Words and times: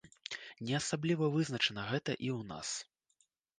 Не 0.69 0.73
асабліва 0.81 1.29
вызначана 1.37 1.81
гэта 1.93 2.11
і 2.25 2.29
ў 2.37 2.41
нас. 2.55 2.69